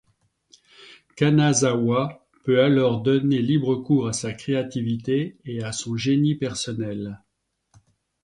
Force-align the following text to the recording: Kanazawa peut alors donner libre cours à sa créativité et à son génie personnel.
Kanazawa 1.15 2.27
peut 2.43 2.61
alors 2.63 3.01
donner 3.03 3.37
libre 3.39 3.75
cours 3.75 4.07
à 4.07 4.13
sa 4.13 4.33
créativité 4.33 5.37
et 5.45 5.61
à 5.63 5.71
son 5.71 5.95
génie 5.95 6.33
personnel. 6.33 7.21